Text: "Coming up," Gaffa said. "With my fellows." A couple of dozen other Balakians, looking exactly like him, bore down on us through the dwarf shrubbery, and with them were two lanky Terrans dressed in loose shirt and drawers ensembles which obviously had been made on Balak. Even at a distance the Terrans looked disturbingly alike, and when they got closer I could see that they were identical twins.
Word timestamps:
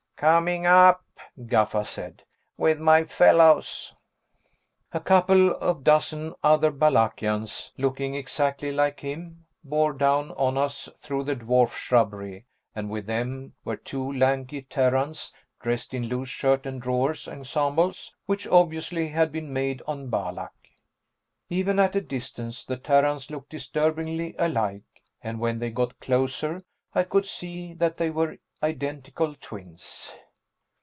"Coming 0.21 0.67
up," 0.67 1.03
Gaffa 1.47 1.83
said. 1.83 2.21
"With 2.55 2.79
my 2.79 3.05
fellows." 3.05 3.95
A 4.91 4.99
couple 4.99 5.49
of 5.55 5.83
dozen 5.83 6.35
other 6.43 6.69
Balakians, 6.71 7.71
looking 7.75 8.13
exactly 8.13 8.71
like 8.71 8.99
him, 8.99 9.47
bore 9.63 9.93
down 9.93 10.29
on 10.33 10.59
us 10.59 10.87
through 10.99 11.23
the 11.23 11.35
dwarf 11.35 11.73
shrubbery, 11.75 12.45
and 12.75 12.91
with 12.91 13.07
them 13.07 13.53
were 13.65 13.75
two 13.77 14.13
lanky 14.13 14.61
Terrans 14.61 15.33
dressed 15.59 15.91
in 15.91 16.03
loose 16.03 16.29
shirt 16.29 16.67
and 16.67 16.79
drawers 16.79 17.27
ensembles 17.27 18.15
which 18.27 18.45
obviously 18.45 19.07
had 19.07 19.31
been 19.31 19.51
made 19.51 19.81
on 19.87 20.11
Balak. 20.11 20.53
Even 21.49 21.79
at 21.79 21.95
a 21.95 22.01
distance 22.01 22.63
the 22.63 22.77
Terrans 22.77 23.31
looked 23.31 23.49
disturbingly 23.49 24.35
alike, 24.37 24.83
and 25.23 25.39
when 25.39 25.57
they 25.57 25.71
got 25.71 25.99
closer 25.99 26.61
I 26.93 27.05
could 27.05 27.25
see 27.25 27.73
that 27.73 27.97
they 27.97 28.11
were 28.11 28.37
identical 28.63 29.33
twins. 29.41 30.13